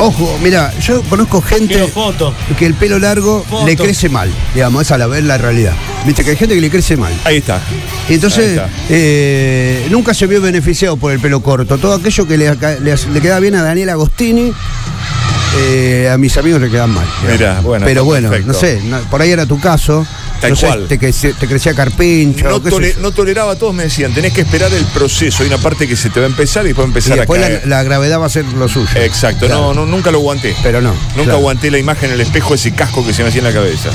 Ojo, 0.00 0.38
mira, 0.42 0.72
yo 0.80 1.02
conozco 1.02 1.40
gente 1.42 1.86
foto. 1.88 2.34
que 2.58 2.66
el 2.66 2.74
pelo 2.74 2.98
largo 2.98 3.44
Foto. 3.48 3.66
le 3.66 3.76
crece 3.76 4.08
mal. 4.08 4.30
Digamos, 4.54 4.82
esa 4.82 4.94
es 4.96 5.06
la, 5.08 5.18
es 5.18 5.24
la 5.24 5.38
realidad. 5.38 5.74
Viste 6.06 6.24
que 6.24 6.30
hay 6.30 6.36
gente 6.36 6.54
que 6.54 6.60
le 6.60 6.70
crece 6.70 6.96
mal. 6.96 7.12
ahí 7.24 7.36
está. 7.36 7.60
Y 8.08 8.14
entonces, 8.14 8.58
Ahí 8.58 8.64
está. 8.64 8.68
eh, 8.88 9.86
nunca 9.90 10.12
se 10.14 10.26
vio 10.26 10.40
beneficiado 10.40 10.96
por 10.96 11.12
el 11.12 11.20
pelo 11.20 11.40
corto. 11.42 11.78
Todo 11.78 11.94
aquello 11.94 12.26
que 12.26 12.36
le, 12.36 12.48
aca- 12.48 12.78
le, 12.80 12.94
le 13.12 13.20
queda 13.20 13.38
bien 13.38 13.54
a 13.54 13.62
Daniel 13.62 13.90
Agostini, 13.90 14.52
eh, 15.58 16.10
a 16.12 16.18
mis 16.18 16.36
amigos 16.36 16.60
le 16.60 16.70
quedan 16.70 16.90
mal. 16.90 17.06
Mirá, 17.30 17.60
bueno, 17.60 17.84
Pero 17.86 18.04
bueno, 18.04 18.28
perfecto. 18.30 18.52
no 18.54 18.58
sé, 18.58 18.80
no- 18.84 18.98
por 19.02 19.20
ahí 19.22 19.30
era 19.30 19.46
tu 19.46 19.60
caso. 19.60 20.04
Tal 20.42 20.50
no 20.50 20.56
sé, 20.56 20.66
cual. 20.66 20.86
te, 20.88 20.98
crecía 20.98 21.74
carpincho. 21.74 22.48
No, 22.48 22.60
tole- 22.60 22.96
no 23.00 23.10
toleraba, 23.12 23.56
todos 23.56 23.72
me 23.72 23.84
decían, 23.84 24.12
tenés 24.12 24.32
que 24.32 24.42
esperar 24.42 24.72
el 24.74 24.84
proceso. 24.86 25.42
Hay 25.42 25.48
una 25.48 25.58
parte 25.58 25.88
que 25.88 25.96
se 25.96 26.10
te 26.10 26.20
va 26.20 26.26
a 26.26 26.28
empezar 26.28 26.64
y 26.64 26.68
después 26.68 26.84
va 26.84 26.88
a 26.88 26.88
y 26.88 26.90
empezar 26.90 27.16
después 27.18 27.40
a 27.40 27.42
la, 27.42 27.48
caer. 27.56 27.68
la 27.68 27.82
gravedad 27.84 28.20
va 28.20 28.26
a 28.26 28.28
ser 28.28 28.44
lo 28.44 28.68
suyo. 28.68 28.88
Exacto, 28.96 29.46
Claro. 29.46 29.72
no, 29.72 29.74
no, 29.74 29.86
nunca 29.86 30.10
lo 30.10 30.18
aguanté. 30.18 30.54
Pero 30.62 30.80
no. 30.82 30.90
Nunca 30.92 31.22
claro. 31.22 31.38
aguanté 31.38 31.70
la 31.70 31.78
imagen 31.78 32.08
en 32.10 32.14
el 32.14 32.20
espejo, 32.20 32.54
ese 32.54 32.72
casco 32.72 33.06
que 33.06 33.14
se 33.14 33.22
me 33.22 33.28
hacía 33.30 33.38
en 33.40 33.46
la 33.46 33.52
cabeza. 33.52 33.88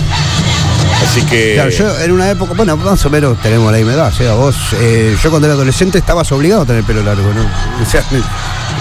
Así 1.04 1.22
que. 1.24 1.54
Claro, 1.56 1.70
yo 1.70 2.00
en 2.00 2.12
una 2.12 2.30
época, 2.32 2.54
bueno, 2.56 2.76
más 2.78 3.06
o 3.06 3.10
menos 3.10 3.40
tenemos 3.42 3.72
la 3.72 3.78
misma 3.78 3.94
edad, 3.94 4.08
o 4.08 4.16
sea, 4.16 4.34
vos, 4.34 4.56
eh, 4.80 5.16
yo 5.22 5.30
cuando 5.30 5.48
era 5.48 5.54
adolescente 5.54 5.98
estabas 6.00 6.32
obligado 6.32 6.64
a 6.64 6.66
tener 6.66 6.84
pelo 6.84 7.04
largo, 7.04 7.34
¿no? 7.34 7.42
O 7.84 7.90
sea, 7.90 8.04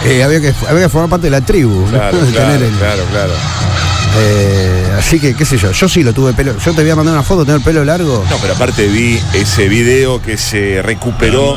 eh, 0.04 0.22
había, 0.22 0.40
que, 0.40 0.54
había 0.68 0.84
que 0.84 0.88
formar 0.88 1.10
parte 1.10 1.26
de 1.26 1.30
la 1.32 1.40
tribu, 1.42 1.80
¿no? 1.82 1.90
Claro, 1.90 2.18
Tener 2.18 2.32
claro, 2.32 2.64
el- 2.64 2.72
claro, 2.74 3.02
claro. 3.10 3.32
Eh, 4.18 4.94
así 4.98 5.20
que, 5.20 5.34
qué 5.34 5.44
sé 5.44 5.58
yo, 5.58 5.72
yo 5.72 5.88
sí 5.88 6.02
lo 6.02 6.12
tuve 6.12 6.32
pelo, 6.32 6.56
yo 6.58 6.72
te 6.74 6.80
voy 6.82 6.90
a 6.90 6.96
mandar 6.96 7.14
una 7.14 7.22
foto, 7.22 7.44
tener 7.44 7.60
pelo 7.62 7.84
largo. 7.84 8.24
No, 8.30 8.36
pero 8.38 8.54
aparte 8.54 8.86
vi 8.88 9.20
ese 9.34 9.68
video 9.68 10.20
que 10.22 10.36
se 10.36 10.80
recuperó 10.82 11.56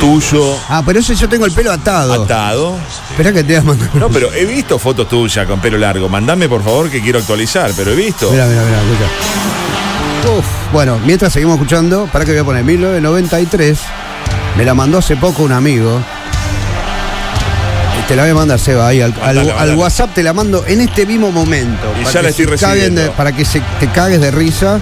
tuyo, 0.00 0.56
Ah, 0.68 0.82
pero 0.84 1.00
ese 1.00 1.14
yo 1.14 1.28
tengo 1.28 1.46
el 1.46 1.52
pelo 1.52 1.72
atado. 1.72 2.24
atado. 2.24 2.76
Esperá 3.10 3.32
que 3.32 3.42
te 3.44 3.52
voy 3.54 3.56
a 3.56 3.62
mandar. 3.62 3.88
No, 3.94 4.08
pero 4.10 4.32
he 4.32 4.44
visto 4.44 4.78
fotos 4.78 5.08
tuyas 5.08 5.46
con 5.46 5.60
pelo 5.60 5.78
largo. 5.78 6.08
Mandame, 6.08 6.48
por 6.48 6.62
favor, 6.62 6.90
que 6.90 7.00
quiero 7.00 7.18
actualizar, 7.18 7.70
pero 7.76 7.92
he 7.92 7.96
visto. 7.96 8.30
Mira, 8.30 8.46
mira, 8.46 8.62
mira, 8.64 8.78
escucha. 8.82 10.38
Uf, 10.38 10.46
bueno, 10.72 10.98
mientras 11.04 11.32
seguimos 11.32 11.54
escuchando, 11.54 12.08
para 12.12 12.24
que 12.24 12.32
voy 12.32 12.40
a 12.40 12.44
poner 12.44 12.64
1993, 12.64 13.78
me 14.56 14.64
la 14.64 14.74
mandó 14.74 14.98
hace 14.98 15.16
poco 15.16 15.42
un 15.42 15.52
amigo. 15.52 16.00
Te 18.08 18.16
la 18.16 18.22
voy 18.22 18.30
a 18.30 18.34
mandar, 18.34 18.58
Seba, 18.58 18.88
ahí 18.88 19.02
al, 19.02 19.12
al- 19.12 19.18
Mandala, 19.36 19.40
al 19.40 19.46
mandala. 19.58 19.76
WhatsApp 19.76 20.14
te 20.14 20.22
la 20.22 20.32
mando 20.32 20.64
en 20.66 20.80
este 20.80 21.04
mismo 21.04 21.30
momento. 21.30 21.92
Y 22.00 22.04
para 22.04 22.12
ya 22.14 22.20
que 22.20 22.22
la 22.22 22.28
estoy 22.30 22.44
recibiendo. 22.46 23.02
de- 23.02 23.10
para 23.10 23.32
que 23.32 23.44
se, 23.44 23.60
te 23.78 23.86
cagues 23.88 24.20
de 24.20 24.30
risa. 24.30 24.80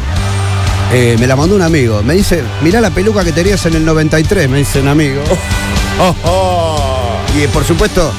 Eh, 0.92 1.16
me 1.18 1.26
la 1.26 1.34
mandó 1.34 1.56
un 1.56 1.62
amigo. 1.62 2.00
Me 2.04 2.14
dice, 2.14 2.44
mirá 2.62 2.80
la 2.80 2.90
peluca 2.90 3.24
que 3.24 3.32
tenías 3.32 3.66
en 3.66 3.74
el 3.74 3.84
93, 3.84 4.48
me 4.48 4.58
dice 4.58 4.80
un 4.80 4.88
amigo. 4.88 5.22
Oh, 5.98 6.14
oh. 6.24 7.16
Y 7.38 7.44
eh, 7.44 7.48
por 7.48 7.64
supuesto, 7.64 8.12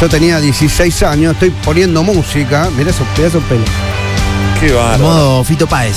yo 0.00 0.08
tenía 0.08 0.38
16 0.38 1.02
años, 1.02 1.32
estoy 1.32 1.50
poniendo 1.50 2.04
música. 2.04 2.70
Mirá 2.76 2.90
esos 2.90 3.04
pedazos 3.16 3.42
de 3.42 3.48
pelo. 3.48 3.64
Qué 4.60 4.70
bárbaro. 4.72 4.98
Modo 5.02 5.42
Fito 5.44 5.66
Páez. 5.66 5.96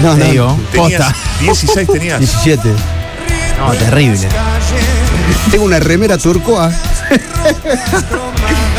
No, 0.00 0.14
te 0.14 0.20
no, 0.20 0.30
digo. 0.30 0.60
Tenías 0.70 1.02
Posta. 1.02 1.14
16 1.40 1.88
tenías. 1.92 2.20
17. 2.20 2.68
No, 3.58 3.72
terrible. 3.72 4.28
Tengo 5.50 5.64
una 5.64 5.78
remera 5.80 6.18
turcoa. 6.18 6.70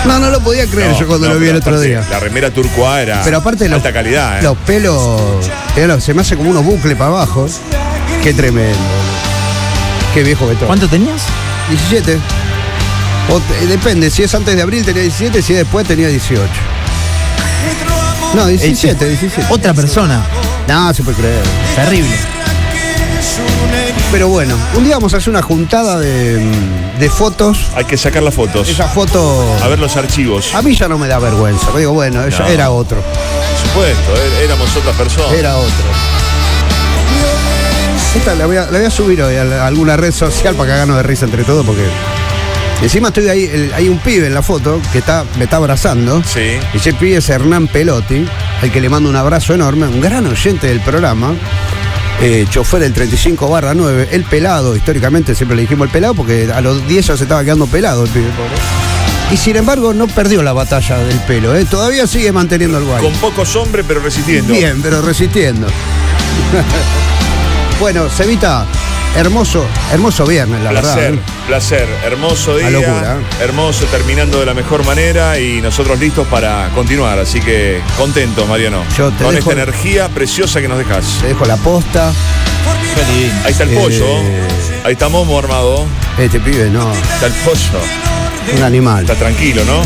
no, 0.06 0.20
no 0.20 0.30
lo 0.30 0.40
podía 0.42 0.66
creer 0.68 0.92
No, 0.92 1.00
yo 1.00 1.08
cuando 1.08 1.28
no, 1.28 1.34
lo 1.34 1.40
vi 1.40 1.48
el 1.48 1.54
pero 1.54 1.60
otro 1.60 1.72
aparte, 1.76 1.88
día. 1.88 2.04
La 2.10 2.20
remera 2.20 2.52
turcoa 2.52 3.02
era 3.02 3.22
Pero 3.24 3.38
aparte 3.38 3.68
los, 3.68 3.78
alta 3.78 3.92
calidad, 3.94 4.40
¿eh? 4.40 4.44
los 4.44 4.58
pelos, 4.60 5.22
mirá, 5.76 6.00
se 6.00 6.14
me 6.14 6.22
hace 6.22 6.36
como 6.38 6.50
unos 6.52 6.64
bucles 6.66 6.96
para 6.98 7.10
abajo. 7.12 7.48
Qué 8.24 8.34
tremendo. 8.34 8.78
Qué 10.14 10.24
viejo 10.24 10.48
que 10.48 10.56
todo. 10.56 10.68
¿Cuánto 10.68 10.88
tenías? 10.88 11.22
17. 11.70 12.18
O 13.32 13.40
te- 13.40 13.68
depende, 13.68 14.10
si 14.10 14.24
es 14.24 14.34
antes 14.36 14.56
de 14.56 14.62
abril 14.62 14.84
tenía 14.84 15.04
17, 15.04 15.42
si 15.42 15.54
es 15.54 15.60
después 15.60 15.88
tenía 15.88 16.08
18. 16.08 16.44
No, 18.34 18.46
17, 18.48 19.06
17. 19.08 19.48
Otra 19.54 19.74
persona. 19.74 20.24
No, 20.68 20.94
se 20.94 21.04
puede 21.04 21.18
creer. 21.18 21.44
Terrible. 21.76 22.16
Pero 24.12 24.28
bueno, 24.28 24.56
un 24.76 24.84
día 24.84 24.95
vamos 24.95 25.13
a 25.13 25.17
hacer 25.17 25.30
una 25.30 25.41
juntada 25.43 26.00
de, 26.00 26.39
de 27.00 27.10
fotos. 27.12 27.67
Hay 27.76 27.86
que 27.86 27.95
sacar 27.95 28.24
las 28.24 28.34
fotos. 28.34 28.67
Esa 28.67 28.88
foto. 28.88 29.56
A 29.63 29.67
ver 29.67 29.78
los 29.78 29.95
archivos. 29.98 30.54
A 30.56 30.62
mí 30.63 30.76
ya 30.76 30.88
no 30.88 30.98
me 30.98 31.08
da 31.08 31.19
vergüenza. 31.19 31.67
Digo, 31.78 31.93
bueno, 31.93 32.22
No. 32.26 32.48
era 32.48 32.72
otro. 32.72 32.98
Por 33.02 33.67
supuesto, 33.69 34.15
é- 34.15 34.45
éramos 34.45 34.76
otras 34.76 34.95
personas. 34.95 35.32
Era 35.34 35.58
otro. 35.58 35.69
Esta 38.15 38.34
la 38.34 38.48
voy 38.48 38.58
a, 38.58 38.62
la 38.65 38.80
voy 38.80 38.86
a 38.88 38.89
subir 38.89 39.22
hoy 39.22 39.36
a, 39.36 39.67
alguna 39.67 39.95
red 39.95 40.12
social 40.12 40.56
para 40.56 40.69
cagarnos 40.72 40.98
de 40.98 41.04
risa 41.04 41.26
entre 41.26 41.43
todos 41.43 41.63
porque. 41.65 41.86
Encima 42.82 43.10
estoy 43.10 43.28
ahí, 43.30 43.43
el- 43.43 43.74
hay 43.76 43.89
un 43.89 44.00
pibe 44.00 44.26
en 44.28 44.34
la 44.34 44.41
foto 44.41 44.82
que 44.91 45.00
está, 45.00 45.24
me 45.38 45.43
está 45.43 45.58
abrazando. 45.58 46.24
Sí. 46.24 46.58
Y 46.74 46.78
ese 46.78 46.93
pibe 46.93 47.17
es 47.17 47.30
Hernán 47.30 47.67
Pelotti, 47.67 48.26
al 48.62 48.72
que 48.72 48.82
le 48.82 48.89
mando 48.89 49.08
un 49.10 49.15
abrazo 49.17 49.54
enorme, 49.54 49.86
un 49.86 50.02
gran 50.02 50.26
oyente 50.26 50.65
del 50.67 50.80
programa. 50.80 51.34
Eh, 52.22 52.46
chofer 52.50 52.82
del 52.82 52.94
35 52.94 53.50
barra 53.50 53.74
9, 53.74 54.10
el 54.12 54.24
pelado, 54.26 54.76
históricamente 54.76 55.36
siempre 55.36 55.56
le 55.56 55.64
dijimos 55.64 55.88
el 55.88 55.92
pelado 55.92 56.14
porque 56.14 56.50
a 56.54 56.62
los 56.62 56.86
10 56.88 57.08
ya 57.08 57.18
se 57.18 57.24
estaba 57.24 57.44
quedando 57.44 57.68
pelado 57.68 58.04
el 58.04 58.10
pibe, 58.10 58.30
pobre. 58.32 58.56
Y 59.32 59.38
sin 59.38 59.56
embargo 59.56 59.94
no 59.94 60.08
perdió 60.08 60.44
la 60.44 60.54
batalla 60.54 60.98
del 60.98 61.20
pelo, 61.20 61.56
¿eh? 61.56 61.66
todavía 61.66 62.08
sigue 62.08 62.32
manteniendo 62.32 62.78
el 62.78 62.84
guay. 62.84 63.02
Con 63.02 63.14
pocos 63.14 63.56
hombres, 63.56 63.86
pero 63.88 64.02
resistiendo. 64.02 64.52
Bien, 64.52 64.82
pero 64.82 65.02
resistiendo. 65.02 65.68
bueno, 67.80 68.10
Cevita, 68.10 68.66
hermoso, 69.15 69.65
hermoso 69.91 70.26
viernes, 70.26 70.62
la 70.62 70.69
placer, 70.72 70.95
verdad. 71.12 71.13
¿eh? 71.13 71.19
placer. 71.48 71.88
Hermoso 72.06 72.58
día. 72.58 72.69
Locura. 72.69 73.17
Hermoso, 73.41 73.86
terminando 73.86 74.39
de 74.39 74.45
la 74.45 74.54
mejor 74.54 74.86
manera 74.86 75.39
y 75.39 75.62
nosotros 75.62 76.00
listos 76.00 76.28
para 76.28 76.69
continuar. 76.76 77.19
Así 77.19 77.39
que 77.39 77.82
contento, 77.98 78.45
Mariano. 78.45 78.84
Yo 78.98 79.12
te 79.12 79.24
Con 79.24 79.36
dejo- 79.36 79.39
esta 79.52 79.63
energía 79.63 80.08
preciosa 80.10 80.62
que 80.62 80.67
nos 80.67 80.78
dejas. 80.78 81.06
Te 81.22 81.28
dejo 81.28 81.45
la 81.45 81.58
posta. 81.58 82.12
Ahí 83.45 83.52
está 83.52 83.63
el 83.63 83.72
Eh, 83.74 83.80
pollo. 83.80 84.06
Ahí 84.84 84.93
está 84.93 85.10
Momo 85.10 85.38
armado. 85.39 85.86
Este 86.17 86.39
pibe, 86.39 86.69
no, 86.69 86.91
Está 86.93 87.28
el 87.28 87.34
pollo. 87.34 87.82
un 88.58 88.63
animal. 88.63 89.02
Está 89.04 89.15
tranquilo, 89.15 89.63
¿no? 89.65 89.82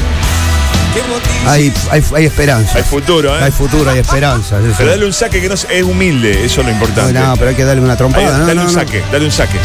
Hay, 1.47 1.73
hay, 1.91 2.03
hay 2.15 2.25
esperanza. 2.25 2.77
Hay 2.77 2.84
futuro, 2.84 3.36
¿eh? 3.38 3.43
Hay 3.43 3.51
futuro, 3.51 3.89
hay 3.89 3.99
esperanza. 3.99 4.60
eso. 4.60 4.75
Pero 4.77 4.91
dale 4.91 5.06
un 5.06 5.13
saque 5.13 5.41
que 5.41 5.47
no 5.47 5.56
es, 5.56 5.67
es 5.69 5.84
humilde, 5.84 6.45
eso 6.45 6.62
es 6.62 6.67
lo 6.67 6.73
importante. 6.73 7.13
No, 7.13 7.36
pero 7.36 7.49
hay 7.49 7.56
que 7.56 7.63
darle 7.65 7.82
una 7.82 7.93
Ahí, 7.93 7.97
trompada. 7.97 8.38
no, 8.38 8.45
dale 8.45 8.56
no, 8.56 8.62
un 8.62 8.67
no. 8.67 8.73
saque, 8.73 9.03
dale 9.12 9.25
un 9.25 9.32
saque. 9.32 9.58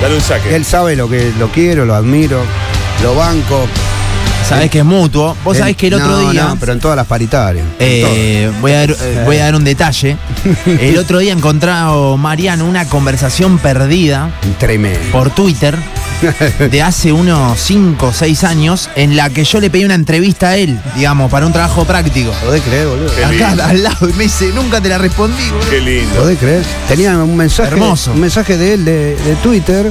Dale 0.00 0.14
un 0.14 0.20
saque. 0.20 0.54
Él 0.56 0.64
sabe 0.64 0.96
lo 0.96 1.08
que 1.08 1.32
lo 1.38 1.50
quiero, 1.50 1.84
lo 1.84 1.94
admiro, 1.94 2.40
lo 3.02 3.14
banco. 3.14 3.66
Sabés 4.48 4.70
que 4.70 4.80
es 4.80 4.84
mutuo. 4.84 5.36
Vos 5.44 5.56
sabés 5.56 5.76
que 5.76 5.86
el 5.86 5.94
otro 5.94 6.08
no, 6.08 6.30
día. 6.30 6.44
no, 6.48 6.56
pero 6.58 6.72
en 6.72 6.80
todas 6.80 6.96
las 6.96 7.06
paritarias. 7.06 7.64
Eh, 7.78 8.50
voy, 8.60 8.72
a 8.72 8.78
dar, 8.80 8.90
eh, 8.90 9.22
voy 9.24 9.38
a 9.38 9.44
dar 9.44 9.54
un 9.54 9.64
detalle. 9.64 10.16
El 10.66 10.98
otro 10.98 11.20
día 11.20 11.32
encontrado 11.32 12.16
Mariano 12.16 12.66
una 12.66 12.86
conversación 12.86 13.58
perdida. 13.58 14.30
Tremendo. 14.58 14.98
por 15.12 15.30
Twitter 15.30 15.78
de 16.70 16.82
hace 16.82 17.12
unos 17.12 17.58
5 17.60 18.06
o 18.06 18.12
6 18.12 18.44
años 18.44 18.90
en 18.96 19.16
la 19.16 19.30
que 19.30 19.44
yo 19.44 19.60
le 19.60 19.70
pedí 19.70 19.84
una 19.84 19.94
entrevista 19.94 20.50
a 20.50 20.56
él, 20.56 20.78
digamos, 20.96 21.30
para 21.30 21.46
un 21.46 21.52
trabajo 21.52 21.84
práctico. 21.84 22.32
¿Podés 22.44 22.62
creer, 22.62 22.86
boludo? 22.86 23.14
Qué 23.14 23.24
Acá 23.24 23.48
lindo. 23.48 23.64
al 23.64 23.82
lado 23.82 24.08
y 24.08 24.12
me 24.14 24.24
dice, 24.24 24.50
nunca 24.54 24.80
te 24.80 24.88
la 24.88 24.98
respondí, 24.98 25.42
boludo". 25.50 25.70
Qué 25.70 25.80
lindo. 25.80 26.14
¿Podés 26.20 26.38
creer? 26.38 26.62
Tenía 26.88 27.16
un 27.18 27.36
mensaje, 27.36 27.70
Hermoso. 27.72 28.12
un 28.12 28.20
mensaje 28.20 28.56
de 28.56 28.74
él 28.74 28.84
de, 28.84 29.16
de 29.16 29.34
Twitter 29.42 29.90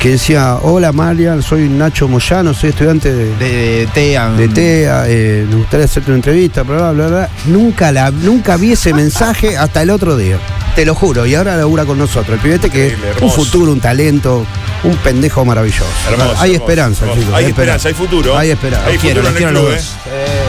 que 0.00 0.10
decía, 0.10 0.56
hola 0.60 0.92
Marian, 0.92 1.42
soy 1.42 1.66
Nacho 1.66 2.08
Moyano, 2.08 2.52
soy 2.52 2.70
estudiante 2.70 3.10
de, 3.10 3.34
De, 3.36 3.46
de 3.78 3.86
TEA. 3.94 4.28
de 4.30 4.48
TEA, 4.48 5.04
eh, 5.06 5.46
me 5.48 5.56
gustaría 5.56 5.86
hacerte 5.86 6.10
una 6.10 6.16
entrevista, 6.16 6.62
bla, 6.62 6.76
bla, 6.76 6.92
bla, 6.92 7.06
bla. 7.06 7.28
Nunca, 7.46 7.90
la, 7.90 8.10
nunca 8.10 8.58
vi 8.58 8.72
ese 8.72 8.92
mensaje 8.92 9.56
hasta 9.56 9.80
el 9.80 9.88
otro 9.88 10.16
día. 10.18 10.38
Te 10.76 10.84
lo 10.84 10.94
juro, 10.94 11.24
y 11.24 11.34
ahora 11.34 11.56
labura 11.56 11.86
con 11.86 11.96
nosotros. 11.96 12.34
El 12.34 12.40
pibete 12.40 12.68
que 12.68 12.88
es 12.88 12.94
un 13.22 13.30
futuro, 13.30 13.72
un 13.72 13.80
talento, 13.80 14.44
un 14.84 14.96
pendejo 14.98 15.44
maravilloso. 15.44 15.84
Hermoso, 16.08 16.22
hay 16.38 16.50
hermoso, 16.52 16.52
esperanza, 16.52 17.00
hermoso. 17.04 17.20
chicos. 17.20 17.34
Hay 17.34 17.44
esperanza, 17.46 17.88
hay 17.88 17.94
futuro. 17.94 18.38
Hay 18.38 18.50
esperanza. 18.50 18.86
Hay 18.88 18.98
quiero, 18.98 19.22
futuro 19.22 19.28
en 19.38 19.44
el 19.44 19.52
quiero 19.52 19.60
club, 19.60 19.72
los 19.74 19.82
¿eh? 19.82 20.44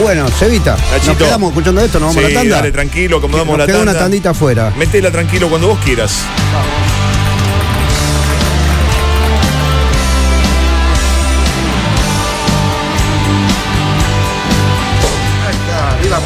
Bueno, 0.00 0.28
Cevita, 0.28 0.76
Nachito. 0.92 1.08
nos 1.08 1.16
quedamos 1.18 1.48
escuchando 1.50 1.80
esto, 1.80 1.98
nos 1.98 2.14
vamos 2.14 2.24
a 2.24 2.28
la 2.28 2.34
tanda. 2.40 2.56
dale, 2.56 2.70
tranquilo, 2.70 3.16
acomodamos 3.18 3.58
Nos 3.58 3.58
la 3.58 3.66
queda 3.66 3.78
tanda. 3.78 3.90
una 3.92 4.00
tandita 4.00 4.30
afuera. 4.30 4.72
Metela 4.76 5.10
tranquilo 5.10 5.48
cuando 5.48 5.66
vos 5.68 5.78
quieras. 5.84 6.12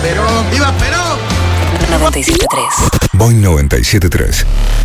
Perón! 0.03 0.51
¡Viva 0.51 0.73
Perón! 0.79 1.02
973. 2.03 3.17
Boing 3.17 3.41
973. 3.41 4.83